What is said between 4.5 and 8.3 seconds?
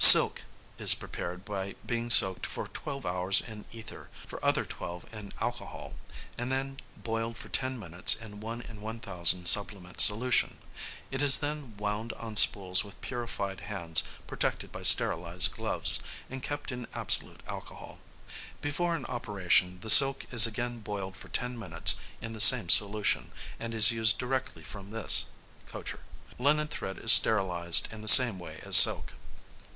twelve in alcohol, and then boiled for ten minutes